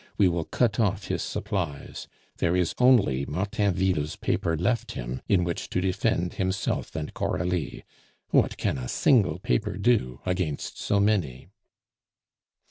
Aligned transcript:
We 0.17 0.27
will 0.27 0.45
cut 0.45 0.79
off 0.79 1.09
his 1.09 1.21
supplies. 1.21 2.07
There 2.37 2.55
is 2.55 2.73
only 2.79 3.23
Martainville's 3.27 4.15
paper 4.15 4.57
left 4.57 4.93
him 4.93 5.21
in 5.29 5.43
which 5.43 5.69
to 5.69 5.79
defend 5.79 6.33
himself 6.33 6.95
and 6.95 7.13
Coralie; 7.13 7.83
what 8.29 8.57
can 8.57 8.79
a 8.79 8.87
single 8.87 9.37
paper 9.37 9.77
do 9.77 10.19
against 10.25 10.79
so 10.79 10.99
many?" 10.99 11.49